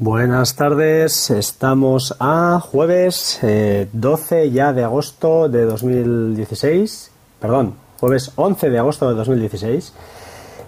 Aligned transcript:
Buenas 0.00 0.54
tardes, 0.54 1.28
estamos 1.28 2.14
a 2.20 2.60
jueves 2.60 3.40
12 3.42 4.42
eh, 4.42 4.50
ya 4.52 4.72
de 4.72 4.84
agosto 4.84 5.48
de 5.48 5.64
2016, 5.64 7.10
perdón, 7.40 7.74
jueves 7.98 8.30
11 8.36 8.70
de 8.70 8.78
agosto 8.78 9.08
de 9.08 9.16
2016. 9.16 9.92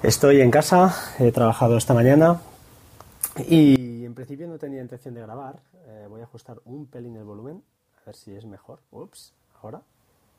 Estoy 0.03 0.41
en 0.41 0.51
casa, 0.51 0.97
he 1.21 1.31
trabajado 1.31 1.77
esta 1.77 1.95
mañana 1.95 2.41
y 3.49 4.05
en 4.05 4.15
principio 4.15 4.49
no 4.49 4.59
tenía 4.59 4.83
intención 4.83 5.15
de 5.15 5.21
grabar. 5.21 5.61
Eh, 5.87 6.07
voy 6.11 6.23
a 6.23 6.25
ajustar 6.25 6.59
un 6.65 6.87
pelín 6.87 7.15
el 7.15 7.23
volumen, 7.23 7.63
a 8.03 8.07
ver 8.07 8.17
si 8.17 8.35
es 8.35 8.45
mejor. 8.47 8.81
Ups, 8.91 9.33
ahora, 9.63 9.81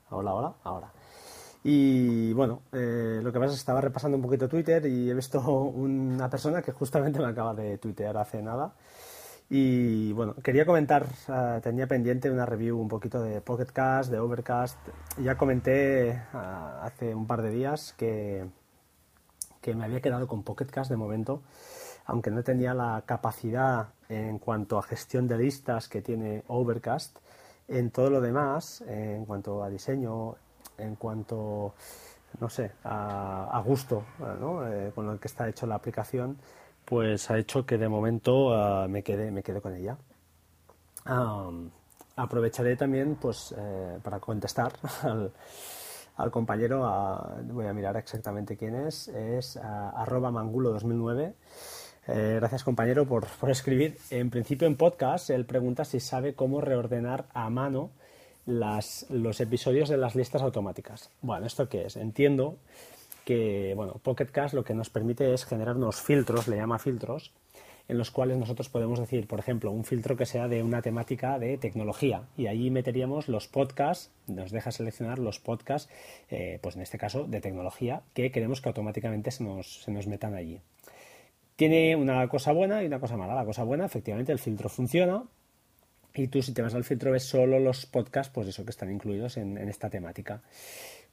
ahora, 0.09 0.31
ahora, 0.31 0.53
ahora. 0.65 0.91
Y 1.63 2.33
bueno, 2.33 2.63
eh, 2.71 3.19
lo 3.21 3.31
que 3.31 3.39
pasa 3.39 3.51
es 3.51 3.59
que 3.59 3.61
estaba 3.61 3.81
repasando 3.81 4.17
un 4.17 4.23
poquito 4.23 4.47
Twitter 4.47 4.83
y 4.87 5.09
he 5.09 5.13
visto 5.13 5.39
una 5.39 6.29
persona 6.29 6.61
que 6.61 6.71
justamente 6.71 7.19
me 7.19 7.27
acaba 7.27 7.53
de 7.53 7.77
tuitear 7.77 8.17
hace 8.17 8.41
nada. 8.41 8.73
Y 9.49 10.13
bueno, 10.13 10.33
quería 10.35 10.65
comentar, 10.65 11.05
eh, 11.27 11.59
tenía 11.61 11.85
pendiente 11.85 12.31
una 12.31 12.45
review 12.45 12.79
un 12.79 12.87
poquito 12.87 13.21
de 13.21 13.41
Pocket 13.41 13.67
Cast, 13.67 14.09
de 14.09 14.19
Overcast. 14.19 14.79
Ya 15.21 15.37
comenté 15.37 16.09
eh, 16.09 16.21
hace 16.33 17.13
un 17.13 17.27
par 17.27 17.41
de 17.43 17.51
días 17.51 17.93
que, 17.93 18.45
que 19.61 19.75
me 19.75 19.85
había 19.85 20.01
quedado 20.01 20.27
con 20.27 20.43
Pocket 20.43 20.67
Cast 20.67 20.89
de 20.89 20.97
momento, 20.97 21.43
aunque 22.05 22.31
no 22.31 22.43
tenía 22.43 22.73
la 22.73 23.03
capacidad 23.05 23.89
en 24.09 24.39
cuanto 24.39 24.79
a 24.79 24.83
gestión 24.83 25.27
de 25.27 25.37
listas 25.37 25.87
que 25.89 26.01
tiene 26.01 26.43
Overcast. 26.47 27.19
En 27.67 27.91
todo 27.91 28.09
lo 28.09 28.19
demás, 28.19 28.83
en 28.87 29.25
cuanto 29.25 29.63
a 29.63 29.69
diseño, 29.69 30.37
en 30.81 30.95
cuanto, 30.95 31.73
no 32.39 32.49
sé, 32.49 32.71
a, 32.83 33.61
gusto 33.65 34.03
eh, 34.67 34.91
con 34.93 35.07
lo 35.07 35.19
que 35.19 35.27
está 35.27 35.47
hecho 35.47 35.65
la 35.67 35.75
aplicación, 35.75 36.37
pues 36.85 37.29
ha 37.29 37.37
hecho 37.37 37.65
que 37.65 37.77
de 37.77 37.87
momento 37.87 38.53
ah, 38.53 38.87
me, 38.87 39.03
quede, 39.03 39.31
me 39.31 39.43
quede 39.43 39.61
con 39.61 39.75
ella. 39.75 39.97
aprovecharé 42.15 42.75
también 42.75 43.15
pues 43.15 43.53
eh, 43.57 43.99
para 44.03 44.19
contestar 44.19 44.73
al, 46.17 46.31
compañero, 46.31 46.81
voy 47.45 47.67
a 47.67 47.73
mirar 47.73 47.97
exactamente 47.97 48.57
quién 48.57 48.75
es, 48.75 49.07
es 49.07 49.57
arroba 49.57 50.31
mangulo 50.31 50.71
2009. 50.71 51.35
Eh, 52.07 52.37
gracias 52.39 52.63
compañero 52.63 53.05
por, 53.05 53.27
por, 53.27 53.51
escribir. 53.51 53.97
En 54.09 54.29
principio 54.29 54.67
en 54.67 54.75
podcast 54.75 55.29
él 55.29 55.45
pregunta 55.45 55.85
si 55.85 55.99
sabe 55.99 56.33
cómo 56.33 56.59
reordenar 56.59 57.25
a 57.33 57.49
mano 57.49 57.91
las, 58.45 59.05
los 59.09 59.39
episodios 59.39 59.89
de 59.89 59.97
las 59.97 60.15
listas 60.15 60.41
automáticas. 60.41 61.09
Bueno, 61.21 61.45
¿esto 61.45 61.69
qué 61.69 61.85
es? 61.85 61.95
Entiendo 61.95 62.57
que, 63.25 63.73
bueno, 63.75 63.99
Pocket 64.03 64.27
Cast 64.27 64.53
lo 64.53 64.63
que 64.63 64.73
nos 64.73 64.89
permite 64.89 65.33
es 65.33 65.45
generar 65.45 65.75
unos 65.75 66.01
filtros, 66.01 66.47
le 66.47 66.57
llama 66.57 66.79
filtros, 66.79 67.33
en 67.87 67.97
los 67.97 68.11
cuales 68.11 68.37
nosotros 68.37 68.69
podemos 68.69 68.99
decir, 68.99 69.27
por 69.27 69.39
ejemplo, 69.39 69.71
un 69.71 69.83
filtro 69.83 70.15
que 70.15 70.25
sea 70.25 70.47
de 70.47 70.63
una 70.63 70.81
temática 70.81 71.39
de 71.39 71.57
tecnología 71.57 72.23
y 72.37 72.47
allí 72.47 72.71
meteríamos 72.71 73.27
los 73.27 73.47
podcasts, 73.47 74.11
nos 74.27 74.51
deja 74.51 74.71
seleccionar 74.71 75.19
los 75.19 75.39
podcasts, 75.39 75.91
eh, 76.29 76.59
pues 76.61 76.75
en 76.75 76.83
este 76.83 76.97
caso 76.97 77.25
de 77.25 77.41
tecnología, 77.41 78.01
que 78.13 78.31
queremos 78.31 78.61
que 78.61 78.69
automáticamente 78.69 79.31
se 79.31 79.43
nos, 79.43 79.83
se 79.83 79.91
nos 79.91 80.07
metan 80.07 80.35
allí. 80.35 80.61
Tiene 81.57 81.95
una 81.95 82.27
cosa 82.27 82.53
buena 82.53 82.81
y 82.81 82.87
una 82.87 82.99
cosa 82.99 83.17
mala. 83.17 83.35
La 83.35 83.45
cosa 83.45 83.63
buena, 83.63 83.85
efectivamente, 83.85 84.31
el 84.31 84.39
filtro 84.39 84.69
funciona, 84.69 85.23
y 86.13 86.27
tú 86.27 86.41
si 86.41 86.53
te 86.53 86.61
vas 86.61 86.75
al 86.75 86.83
filtro 86.83 87.11
ves 87.11 87.23
solo 87.23 87.59
los 87.59 87.85
podcasts, 87.85 88.31
pues 88.33 88.47
eso 88.47 88.63
que 88.63 88.71
están 88.71 88.91
incluidos 88.91 89.37
en, 89.37 89.57
esta 89.57 89.89
temática. 89.89 90.41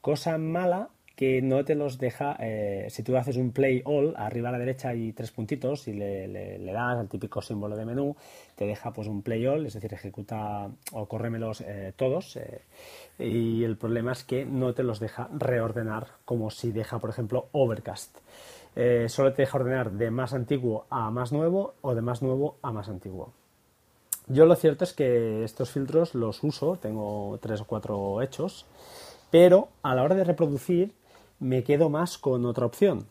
Cosa 0.01 0.39
mala 0.39 0.91
que 1.15 1.43
no 1.43 1.65
te 1.65 1.75
los 1.75 1.99
deja, 1.99 2.37
eh, 2.39 2.87
si 2.91 3.03
tú 3.03 3.17
haces 3.17 3.37
un 3.37 3.51
play 3.51 3.83
all, 3.85 4.15
arriba 4.17 4.51
a 4.51 4.53
la 4.53 4.59
derecha 4.59 4.91
hay 4.91 5.13
tres 5.13 5.33
puntitos 5.33 5.89
y 5.89 5.93
le, 5.93 6.59
das 6.73 6.99
al 6.99 7.09
típico 7.09 7.43
símbolo 7.43 7.77
de 7.77 7.85
menú, 7.85 8.15
te 8.55 8.67
deja 8.67 8.93
pues 8.93 9.09
un 9.09 9.23
play 9.23 9.45
all, 9.45 9.67
es 9.67 9.75
decir, 9.75 9.93
ejecuta 9.93 10.71
o 10.93 11.07
córremelos 11.07 11.61
eh, 11.63 11.93
todos 11.97 12.37
eh, 12.37 12.63
y 13.19 13.65
el 13.65 13.77
problema 13.77 14.13
es 14.13 14.23
que 14.23 14.45
no 14.45 14.75
te 14.75 14.85
los 14.85 15.01
deja 15.01 15.29
reordenar 15.37 16.07
como 16.25 16.51
si 16.51 16.71
deja, 16.71 17.01
por 17.01 17.11
ejemplo, 17.11 17.49
Overcast. 17.51 18.19
solo 19.09 19.33
te 19.33 19.43
deja 19.43 19.59
ordenar 19.59 19.91
de 19.91 20.13
más 20.13 20.35
antiguo 20.35 20.87
a 20.89 21.11
más 21.11 21.33
nuevo 21.33 21.75
o 21.81 21.97
de 21.97 22.03
más 22.03 22.23
nuevo 22.23 22.59
a 22.63 22.71
más 22.71 22.89
antiguo. 22.89 23.33
Yo 24.29 24.45
lo 24.45 24.55
cierto 24.57 24.85
es 24.85 24.93
que 24.93 25.43
estos 25.43 25.71
filtros 25.71 26.15
los 26.15 26.43
uso, 26.45 26.77
tengo 26.77 27.39
tres 27.41 27.63
o 27.63 27.65
cuatro 27.65 28.21
hechos, 28.21 28.67
pero 29.31 29.69
a 29.83 29.95
la 29.95 30.03
hora 30.03 30.15
de 30.15 30.25
reproducir 30.25 30.93
me 31.41 31.65
quedo 31.65 31.89
más 31.89 32.19
con 32.19 32.45
otra 32.45 32.67
opción, 32.67 33.07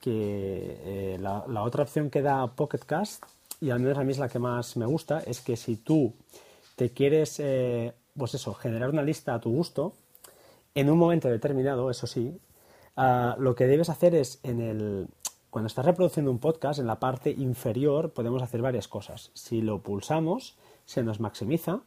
que 0.00 0.76
eh, 0.84 1.18
la, 1.20 1.44
otra 1.62 1.82
opción 1.82 2.08
que 2.08 2.22
da 2.22 2.46
Pocket 2.46 2.80
Cast, 2.86 3.24
y 3.60 3.70
al 3.70 3.80
menos 3.80 3.98
a 3.98 4.04
mí 4.04 4.12
es 4.12 4.18
la 4.18 4.28
que 4.28 4.38
más 4.38 4.76
me 4.76 4.86
gusta, 4.86 5.20
es 5.26 5.40
que 5.40 5.56
si 5.56 5.76
tú 5.76 6.14
te 6.76 6.90
quieres, 6.90 7.40
eh, 7.40 7.92
pues 8.16 8.34
eso, 8.34 8.54
generar 8.54 8.90
una 8.90 9.02
lista 9.02 9.34
a 9.34 9.40
tu 9.40 9.50
gusto, 9.50 9.94
en 10.76 10.88
un 10.88 10.98
momento 10.98 11.28
determinado, 11.28 11.90
eso 11.90 12.06
sí, 12.06 12.38
ah, 12.96 13.34
lo 13.38 13.56
que 13.56 13.66
debes 13.66 13.88
hacer 13.88 14.14
es 14.14 14.38
en 14.44 14.60
el, 14.60 15.08
cuando 15.50 15.66
estás 15.66 15.84
reproduciendo 15.84 16.30
un 16.30 16.38
podcast, 16.38 16.78
en 16.78 16.86
la 16.86 17.00
parte 17.00 17.30
inferior 17.30 18.10
podemos 18.10 18.42
hacer 18.42 18.62
varias 18.62 18.88
cosas. 18.88 19.30
Si 19.34 19.60
lo 19.60 19.80
pulsamos, 19.80 20.56
se 20.86 21.02
nos 21.02 21.20
maximiza. 21.20 21.80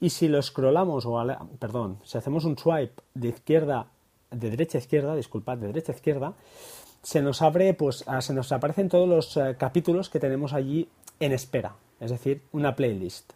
Y 0.00 0.10
si 0.10 0.26
lo 0.26 0.42
scrollamos, 0.42 1.06
o 1.06 1.24
perdón, 1.60 1.98
si 2.02 2.18
hacemos 2.18 2.44
un 2.44 2.58
swipe 2.58 3.00
de 3.14 3.28
izquierda, 3.28 3.86
de 4.32 4.50
derecha 4.50 4.78
a 4.78 4.80
izquierda, 4.80 5.14
disculpad, 5.14 5.58
de 5.58 5.68
derecha 5.68 5.92
a 5.92 5.94
izquierda, 5.94 6.34
se 7.02 7.22
nos 7.22 7.40
abre, 7.40 7.72
pues 7.74 8.04
se 8.20 8.34
nos 8.34 8.50
aparecen 8.50 8.88
todos 8.88 9.08
los 9.08 9.36
eh, 9.36 9.54
capítulos 9.56 10.08
que 10.08 10.18
tenemos 10.18 10.52
allí 10.52 10.88
en 11.20 11.32
espera, 11.32 11.76
es 12.00 12.10
decir, 12.10 12.42
una 12.52 12.74
playlist. 12.74 13.32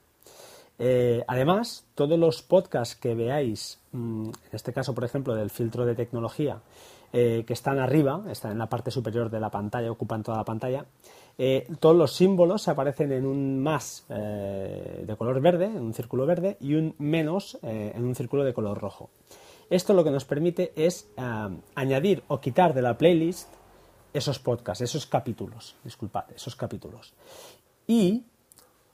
Eh, 0.78 1.24
además, 1.26 1.84
todos 1.94 2.18
los 2.18 2.42
podcasts 2.42 2.96
que 2.96 3.14
veáis, 3.14 3.78
mm, 3.92 4.26
en 4.26 4.52
este 4.52 4.72
caso, 4.72 4.94
por 4.94 5.04
ejemplo, 5.04 5.34
del 5.34 5.50
filtro 5.50 5.86
de 5.86 5.94
tecnología, 5.94 6.60
eh, 7.12 7.44
que 7.46 7.52
están 7.52 7.78
arriba, 7.78 8.24
están 8.30 8.52
en 8.52 8.58
la 8.58 8.68
parte 8.68 8.90
superior 8.90 9.30
de 9.30 9.38
la 9.38 9.50
pantalla, 9.50 9.90
ocupan 9.90 10.22
toda 10.22 10.38
la 10.38 10.44
pantalla. 10.44 10.84
Eh, 11.38 11.68
todos 11.78 11.94
los 11.94 12.12
símbolos 12.12 12.66
aparecen 12.66 13.12
en 13.12 13.26
un 13.26 13.62
más 13.62 14.04
eh, 14.08 15.04
de 15.06 15.16
color 15.16 15.40
verde, 15.40 15.66
en 15.66 15.82
un 15.82 15.94
círculo 15.94 16.26
verde, 16.26 16.56
y 16.60 16.74
un 16.74 16.94
menos 16.98 17.58
en 17.62 18.04
un 18.04 18.14
círculo 18.14 18.44
de 18.44 18.52
color 18.52 18.78
rojo. 18.78 19.10
Esto 19.70 19.94
lo 19.94 20.04
que 20.04 20.10
nos 20.10 20.24
permite 20.24 20.72
es 20.76 21.08
añadir 21.74 22.22
o 22.28 22.40
quitar 22.40 22.74
de 22.74 22.82
la 22.82 22.96
playlist 22.96 23.48
esos 24.12 24.38
podcasts, 24.38 24.82
esos 24.82 25.06
capítulos, 25.06 25.76
disculpad, 25.84 26.24
esos 26.34 26.56
capítulos. 26.56 27.14
Y 27.86 28.24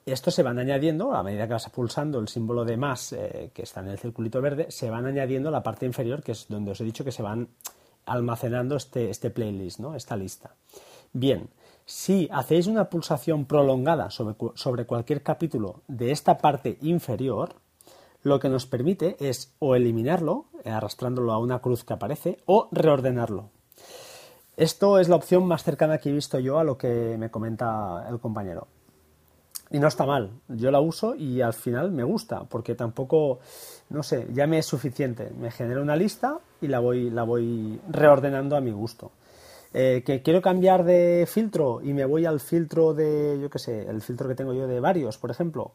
estos 0.04 0.34
se 0.34 0.42
van 0.42 0.58
añadiendo, 0.58 1.14
a 1.14 1.22
medida 1.22 1.46
que 1.46 1.52
vas 1.52 1.68
pulsando 1.70 2.18
el 2.18 2.28
símbolo 2.28 2.64
de 2.64 2.76
más 2.76 3.14
que 3.52 3.62
está 3.62 3.80
en 3.80 3.88
el 3.88 3.98
circulito 3.98 4.40
verde, 4.40 4.70
se 4.70 4.90
van 4.90 5.06
añadiendo 5.06 5.48
a 5.48 5.52
la 5.52 5.62
parte 5.62 5.86
inferior, 5.86 6.22
que 6.22 6.32
es 6.32 6.46
donde 6.48 6.72
os 6.72 6.80
he 6.80 6.84
dicho 6.84 7.04
que 7.04 7.12
se 7.12 7.22
van 7.22 7.48
almacenando 8.06 8.76
este, 8.76 9.10
este 9.10 9.30
playlist, 9.30 9.78
¿no? 9.78 9.94
esta 9.94 10.16
lista. 10.16 10.54
Bien, 11.12 11.48
si 11.84 12.28
hacéis 12.32 12.66
una 12.66 12.88
pulsación 12.88 13.44
prolongada 13.44 14.10
sobre, 14.10 14.36
sobre 14.54 14.86
cualquier 14.86 15.22
capítulo 15.22 15.82
de 15.88 16.10
esta 16.10 16.38
parte 16.38 16.78
inferior, 16.80 17.56
lo 18.22 18.38
que 18.38 18.48
nos 18.48 18.66
permite 18.66 19.16
es 19.18 19.54
o 19.58 19.74
eliminarlo, 19.74 20.46
arrastrándolo 20.64 21.32
a 21.32 21.38
una 21.38 21.58
cruz 21.58 21.84
que 21.84 21.92
aparece, 21.92 22.38
o 22.46 22.68
reordenarlo. 22.70 23.50
Esto 24.56 24.98
es 24.98 25.08
la 25.08 25.16
opción 25.16 25.44
más 25.46 25.64
cercana 25.64 25.98
que 25.98 26.10
he 26.10 26.12
visto 26.12 26.38
yo 26.38 26.58
a 26.58 26.64
lo 26.64 26.78
que 26.78 27.16
me 27.18 27.30
comenta 27.30 28.06
el 28.08 28.20
compañero. 28.20 28.68
Y 29.72 29.78
no 29.78 29.88
está 29.88 30.04
mal, 30.04 30.30
yo 30.48 30.70
la 30.70 30.80
uso 30.80 31.14
y 31.14 31.40
al 31.40 31.54
final 31.54 31.92
me 31.92 32.04
gusta, 32.04 32.44
porque 32.44 32.74
tampoco, 32.74 33.40
no 33.88 34.02
sé, 34.02 34.26
ya 34.34 34.46
me 34.46 34.58
es 34.58 34.66
suficiente. 34.66 35.30
Me 35.38 35.50
genera 35.50 35.80
una 35.80 35.96
lista 35.96 36.38
y 36.60 36.68
la 36.68 36.78
voy, 36.78 37.08
la 37.08 37.22
voy 37.22 37.80
reordenando 37.88 38.54
a 38.54 38.60
mi 38.60 38.70
gusto. 38.70 39.12
Eh, 39.72 40.02
que 40.04 40.20
quiero 40.20 40.42
cambiar 40.42 40.84
de 40.84 41.26
filtro 41.26 41.80
y 41.82 41.94
me 41.94 42.04
voy 42.04 42.26
al 42.26 42.40
filtro 42.40 42.92
de, 42.92 43.38
yo 43.40 43.48
qué 43.48 43.58
sé, 43.58 43.88
el 43.88 44.02
filtro 44.02 44.28
que 44.28 44.34
tengo 44.34 44.52
yo 44.52 44.66
de 44.66 44.78
varios, 44.78 45.16
por 45.16 45.30
ejemplo, 45.30 45.72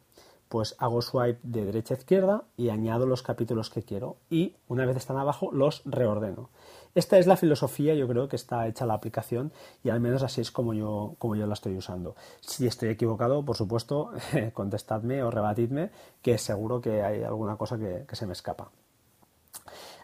pues 0.50 0.76
hago 0.80 1.02
swipe 1.02 1.40
de 1.44 1.66
derecha 1.66 1.94
a 1.94 1.98
izquierda 1.98 2.44
y 2.56 2.70
añado 2.70 3.06
los 3.06 3.24
capítulos 3.24 3.70
que 3.70 3.84
quiero 3.84 4.18
y 4.30 4.56
una 4.68 4.86
vez 4.86 4.98
están 4.98 5.18
abajo 5.18 5.52
los 5.52 5.82
reordeno. 5.86 6.50
Esta 6.96 7.20
es 7.20 7.28
la 7.28 7.38
filosofía, 7.38 7.94
yo 7.94 8.08
creo, 8.08 8.28
que 8.28 8.36
está 8.36 8.68
hecha 8.68 8.88
la 8.88 8.96
aplicación 8.96 9.52
y 9.84 9.90
al 9.90 10.00
menos 10.00 10.24
así 10.24 10.42
es 10.42 10.50
como 10.50 10.74
yo, 10.74 11.16
como 11.20 11.36
yo 11.36 11.46
la 11.46 11.54
estoy 11.54 11.78
usando. 11.78 12.16
Si 12.42 12.66
estoy 12.66 12.90
equivocado, 12.90 13.46
por 13.46 13.56
supuesto, 13.56 14.12
contestadme 14.54 15.22
o 15.22 15.30
rebatidme, 15.30 15.92
que 16.24 16.40
seguro 16.40 16.82
que 16.82 17.04
hay 17.04 17.24
alguna 17.24 17.56
cosa 17.56 17.78
que, 17.78 18.06
se 18.16 18.26
me 18.26 18.34
escapa. 18.34 18.72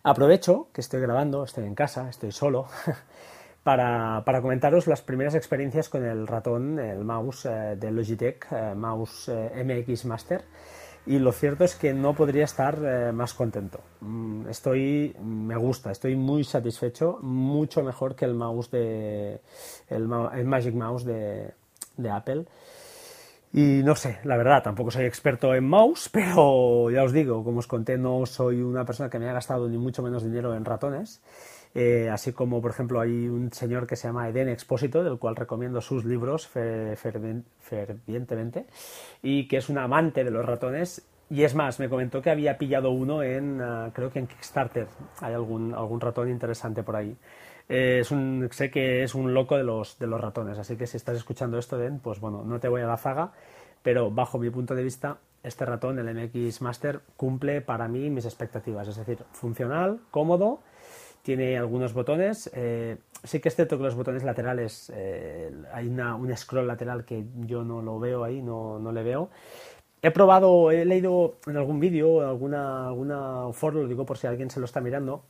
Aprovecho 0.03 0.67
que 0.71 0.81
estoy 0.81 1.01
grabando, 1.01 1.43
estoy 1.43 1.65
en 1.65 1.73
casa, 1.73 2.09
estoy 2.09 2.31
solo, 2.31 2.67
para, 3.63 4.41
comentaros 4.41 4.87
las 4.87 5.01
primeras 5.01 5.35
experiencias 5.35 5.89
con 5.89 6.05
el 6.05 6.27
ratón, 6.27 6.79
el 6.79 7.03
mouse 7.05 7.45
eh, 7.45 7.75
de 7.77 7.91
Logitech, 7.91 8.47
eh, 8.51 8.75
mouse 8.75 9.29
eh, 9.29 9.63
MX 9.63 10.05
Master 10.05 10.43
y 11.05 11.19
lo 11.19 11.31
cierto 11.31 11.63
es 11.63 11.75
que 11.75 11.93
no 11.93 12.13
podría 12.13 12.45
estar 12.45 12.79
más 13.11 13.33
contento. 13.33 13.81
Mm, 13.99 14.47
estoy, 14.47 15.13
me 15.21 15.57
gusta, 15.57 15.91
estoy 15.91 16.15
muy 16.15 16.45
satisfecho, 16.45 17.19
mucho 17.21 17.83
mejor 17.83 18.15
que 18.15 18.23
el 18.23 18.35
mouse 18.35 18.71
de, 18.71 19.41
el, 19.89 20.07
Magic 20.07 20.73
Mouse 20.73 21.03
de, 21.03 21.53
Apple. 22.09 22.45
Y 23.51 23.81
no 23.83 23.95
sé, 23.95 24.19
la 24.23 24.37
verdad, 24.37 24.63
tampoco 24.63 24.91
soy 24.91 25.03
experto 25.03 25.53
en 25.53 25.67
mouse, 25.67 26.07
pero 26.13 26.89
ya 26.89 27.03
os 27.03 27.11
digo, 27.11 27.43
como 27.43 27.59
os 27.59 27.67
conté, 27.67 27.97
no 27.97 28.25
soy 28.25 28.61
una 28.61 28.85
persona 28.85 29.09
que 29.09 29.19
me 29.19 29.25
haya 29.25 29.33
gastado 29.33 29.67
ni 29.67 29.77
mucho 29.77 30.03
menos 30.03 30.23
dinero 30.23 30.55
en 30.55 30.63
ratones. 30.63 31.21
Eh, 31.75 32.09
así 32.11 32.33
como, 32.33 32.61
por 32.61 32.71
ejemplo, 32.71 32.99
hay 32.99 33.27
un 33.27 33.51
señor 33.51 33.87
que 33.87 33.95
se 33.95 34.07
llama 34.07 34.29
Eden 34.29 34.49
Expósito, 34.49 35.03
del 35.03 35.17
cual 35.17 35.35
recomiendo 35.35 35.81
sus 35.81 36.05
libros 36.05 36.47
fervientemente, 36.47 38.67
y 39.21 39.47
que 39.47 39.57
es 39.57 39.69
un 39.69 39.79
amante 39.79 40.23
de 40.23 40.31
los 40.31 40.45
ratones. 40.45 41.07
Y 41.29 41.43
es 41.43 41.55
más, 41.55 41.79
me 41.79 41.89
comentó 41.89 42.21
que 42.21 42.29
había 42.29 42.57
pillado 42.57 42.91
uno 42.91 43.23
en, 43.23 43.59
ah, 43.61 43.89
creo 43.93 44.11
que 44.11 44.19
en 44.19 44.27
Kickstarter. 44.27 44.87
Hay 45.21 45.33
algún, 45.33 45.73
algún 45.73 45.99
ratón 45.99 46.29
interesante 46.29 46.83
por 46.83 46.95
ahí. 46.95 47.15
Eh, 47.69 48.03
sé 48.51 48.69
que 48.69 49.03
es 49.03 49.15
un 49.15 49.33
loco 49.33 49.57
de 49.57 49.63
los, 49.63 49.97
de 49.97 50.05
los 50.05 50.19
ratones, 50.19 50.59
así 50.59 50.75
que 50.75 50.85
si 50.85 50.97
estás 50.97 51.17
escuchando 51.17 51.57
esto, 51.57 51.77
Den, 51.77 51.99
pues 51.99 52.19
bueno, 52.19 52.43
no 52.43 52.59
te 52.59 52.67
voy 52.67 52.81
a 52.81 52.87
la 52.87 52.97
zaga, 52.97 53.31
pero 53.81 54.11
bajo 54.11 54.37
mi 54.37 54.49
punto 54.49 54.75
de 54.75 54.83
vista, 54.83 55.17
este 55.43 55.65
ratón, 55.65 55.97
el 55.97 56.13
MX 56.13 56.61
Master, 56.61 56.99
cumple 57.17 57.61
para 57.61 57.87
mí 57.87 58.09
mis 58.09 58.25
expectativas. 58.25 58.87
Es 58.87 58.97
decir, 58.97 59.19
funcional, 59.31 60.01
cómodo 60.11 60.59
tiene 61.23 61.57
algunos 61.57 61.93
botones. 61.93 62.51
Eh, 62.53 62.97
sí 63.23 63.39
que 63.39 63.49
es 63.49 63.55
cierto 63.55 63.77
que 63.77 63.83
los 63.83 63.95
botones 63.95 64.23
laterales, 64.23 64.91
eh, 64.93 65.51
hay 65.71 65.87
un 65.87 66.37
scroll 66.37 66.67
lateral 66.67 67.05
que 67.05 67.25
yo 67.39 67.63
no 67.63 67.81
lo 67.81 67.99
veo 67.99 68.23
ahí, 68.23 68.41
no, 68.41 68.77
no 68.77 68.91
le 68.91 69.01
veo. 69.01 69.29
He 70.01 70.11
probado, 70.11 70.69
he 70.69 70.83
leído 70.83 71.37
en 71.47 71.55
algún 71.55 71.79
vídeo, 71.79 72.27
alguna, 72.27 72.87
alguna 72.87 73.53
foro, 73.53 73.87
digo 73.87 74.05
por 74.05 74.17
si 74.17 74.27
alguien 74.27 74.49
se 74.49 74.59
lo 74.59 74.65
está 74.65 74.81
mirando, 74.81 75.23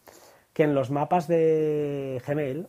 que 0.52 0.64
en 0.64 0.74
los 0.74 0.90
mapas 0.90 1.28
de 1.28 2.20
Gmail, 2.26 2.68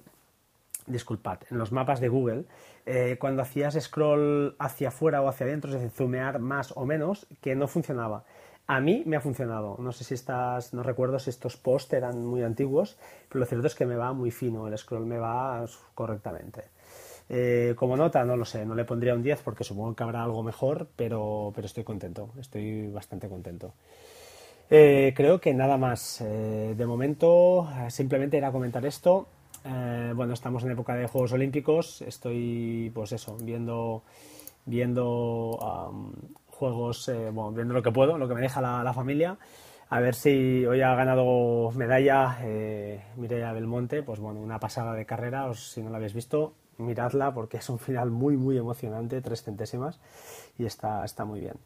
disculpad, 0.86 1.38
en 1.50 1.56
los 1.56 1.72
mapas 1.72 2.00
de 2.00 2.08
Google, 2.10 2.44
eh, 2.84 3.16
cuando 3.18 3.40
hacías 3.40 3.74
scroll 3.80 4.54
hacia 4.58 4.88
afuera 4.88 5.22
o 5.22 5.28
hacia 5.28 5.46
adentro, 5.46 5.70
es 5.70 5.76
decir, 5.76 5.90
zoomear 5.90 6.40
más 6.40 6.76
o 6.76 6.84
menos, 6.84 7.26
que 7.40 7.54
no 7.54 7.68
funcionaba. 7.68 8.24
A 8.66 8.80
mí 8.80 9.02
me 9.04 9.16
ha 9.16 9.20
funcionado. 9.20 9.76
No 9.78 9.92
sé 9.92 10.04
si 10.04 10.14
estas, 10.14 10.72
no 10.72 10.82
recuerdo 10.82 11.18
si 11.18 11.30
estos 11.30 11.56
posts 11.56 11.92
eran 11.92 12.24
muy 12.24 12.42
antiguos, 12.42 12.96
pero 13.28 13.40
lo 13.40 13.46
cierto 13.46 13.66
es 13.66 13.74
que 13.74 13.84
me 13.84 13.96
va 13.96 14.12
muy 14.12 14.30
fino, 14.30 14.66
el 14.66 14.78
scroll 14.78 15.04
me 15.04 15.18
va 15.18 15.64
correctamente. 15.94 16.64
Eh, 17.28 17.74
como 17.76 17.96
nota, 17.96 18.24
no 18.24 18.36
lo 18.36 18.44
sé, 18.44 18.64
no 18.66 18.74
le 18.74 18.84
pondría 18.84 19.14
un 19.14 19.22
10 19.22 19.42
porque 19.42 19.64
supongo 19.64 19.94
que 19.94 20.02
habrá 20.02 20.22
algo 20.22 20.42
mejor, 20.42 20.88
pero, 20.96 21.52
pero 21.54 21.66
estoy 21.66 21.84
contento, 21.84 22.30
estoy 22.38 22.88
bastante 22.90 23.28
contento. 23.28 23.72
Eh, 24.70 25.12
creo 25.14 25.40
que 25.40 25.52
nada 25.52 25.76
más. 25.76 26.20
Eh, 26.22 26.74
de 26.76 26.86
momento, 26.86 27.68
simplemente 27.88 28.38
era 28.38 28.50
comentar 28.50 28.84
esto. 28.86 29.26
bueno, 29.62 30.34
estamos 30.34 30.64
en 30.64 30.72
época 30.72 30.94
de 30.94 31.06
Juegos 31.06 31.32
Olímpicos, 31.32 32.02
estoy, 32.02 32.90
pues 32.94 33.12
eso, 33.12 33.36
viendo, 33.42 34.02
viendo 34.66 35.58
juegos, 36.64 37.08
eh, 37.08 37.30
bueno, 37.30 37.52
viendo 37.52 37.74
lo 37.74 37.82
que 37.82 37.92
puedo, 37.92 38.16
lo 38.16 38.28
que 38.28 38.34
me 38.34 38.40
deja 38.40 38.60
la, 38.60 38.92
familia. 38.94 39.36
A 39.90 40.00
ver 40.00 40.14
si 40.14 40.64
hoy 40.64 40.80
ha 40.80 40.94
ganado 40.94 41.70
medalla 41.72 42.38
eh, 42.42 43.02
Mireia 43.16 43.52
Belmonte, 43.52 44.02
pues 44.02 44.18
bueno, 44.18 44.40
una 44.40 44.58
pasada 44.58 44.94
de 44.94 45.04
carrera, 45.04 45.46
os, 45.46 45.72
si 45.72 45.82
no 45.82 45.90
la 45.90 45.98
habéis 45.98 46.14
visto, 46.14 46.54
miradla 46.78 47.34
porque 47.34 47.58
es 47.58 47.68
un 47.68 47.78
final 47.78 48.10
muy, 48.10 48.36
muy 48.36 48.56
emocionante, 48.56 49.20
tres 49.20 49.42
centésimas, 49.42 50.00
y 50.58 50.64
está, 50.64 51.04
está 51.04 51.24
muy 51.24 51.40
bien. 51.40 51.56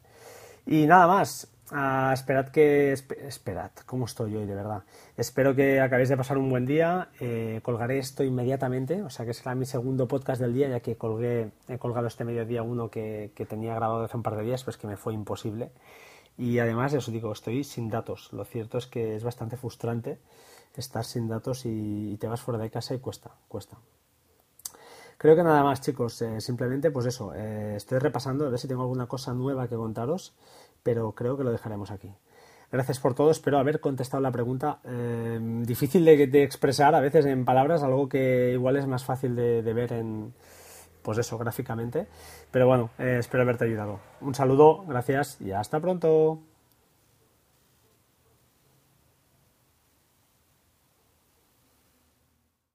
Y 0.71 0.85
nada 0.85 1.07
más, 1.07 1.49
Ah, 1.71 2.11
esperad 2.13 2.49
que. 2.49 2.93
esperad, 2.93 3.71
¿cómo 3.85 4.05
estoy 4.05 4.35
hoy, 4.35 4.45
de 4.47 4.55
verdad? 4.55 4.83
Espero 5.17 5.55
que 5.55 5.79
acabéis 5.79 6.09
de 6.09 6.17
pasar 6.17 6.39
un 6.39 6.49
buen 6.49 6.65
día. 6.65 7.09
Eh, 7.19 7.59
colgaré 7.61 7.99
esto 7.99 8.23
inmediatamente, 8.23 9.03
o 9.03 9.09
sea 9.11 9.25
que 9.25 9.35
será 9.35 9.53
mi 9.53 9.65
segundo 9.65 10.07
podcast 10.07 10.41
del 10.41 10.53
día, 10.53 10.67
ya 10.67 10.79
que 10.79 10.95
colgué, 10.95 11.51
he 11.67 11.77
colgado 11.77 12.07
este 12.07 12.25
mediodía 12.25 12.63
uno 12.63 12.89
que, 12.89 13.31
tenía 13.47 13.75
grabado 13.75 14.03
hace 14.03 14.17
un 14.17 14.23
par 14.23 14.35
de 14.35 14.43
días, 14.43 14.63
pues 14.63 14.77
que 14.77 14.87
me 14.87 14.97
fue 14.97 15.13
imposible. 15.13 15.71
Y 16.37 16.57
además, 16.59 16.93
eso 16.93 17.11
digo, 17.11 17.31
estoy 17.31 17.63
sin 17.63 17.89
datos. 17.89 18.33
Lo 18.33 18.45
cierto 18.45 18.77
es 18.79 18.87
que 18.87 19.15
es 19.15 19.23
bastante 19.23 19.57
frustrante 19.57 20.19
estar 20.75 21.05
sin 21.05 21.27
datos 21.27 21.65
y, 21.65 22.17
te 22.19 22.27
vas 22.27 22.41
fuera 22.41 22.59
de 22.59 22.71
casa 22.71 22.95
y 22.95 22.99
cuesta, 22.99 23.31
cuesta. 23.47 23.77
Creo 25.19 25.35
que 25.35 25.43
nada 25.43 25.63
más, 25.63 25.81
chicos. 25.81 26.19
Eh, 26.23 26.41
simplemente, 26.41 26.89
pues 26.89 27.05
eso, 27.05 27.33
eh, 27.35 27.75
estoy 27.75 27.99
repasando 27.99 28.47
a 28.47 28.49
ver 28.49 28.57
si 28.57 28.67
tengo 28.67 28.81
alguna 28.81 29.05
cosa 29.05 29.35
nueva 29.35 29.67
que 29.67 29.75
contaros 29.75 30.33
pero 30.83 31.11
creo 31.13 31.37
que 31.37 31.43
lo 31.43 31.51
dejaremos 31.51 31.91
aquí. 31.91 32.11
Gracias 32.71 32.99
por 32.99 33.15
todo, 33.15 33.31
espero 33.31 33.57
haber 33.57 33.79
contestado 33.79 34.21
la 34.21 34.31
pregunta. 34.31 34.79
Eh, 34.83 35.39
difícil 35.63 36.05
de, 36.05 36.43
expresar 36.43 36.93
a 36.93 36.99
veces 36.99 37.25
en 37.25 37.43
palabras, 37.43 37.81
algo 37.81 38.07
que 38.07 38.51
igual 38.53 38.77
es 38.77 38.85
más 38.85 39.03
fácil 39.03 39.35
de, 39.35 39.73
ver 39.73 39.93
en, 39.93 40.33
pues 41.01 41.17
eso, 41.17 41.37
gráficamente. 41.37 42.07
Pero 42.51 42.67
bueno, 42.67 42.91
eh, 42.99 43.17
espero 43.19 43.43
haberte 43.43 43.65
ayudado. 43.65 43.99
Un 44.21 44.35
saludo, 44.35 44.83
gracias 44.85 45.41
y 45.41 45.51
hasta 45.51 45.79
pronto. 45.79 46.39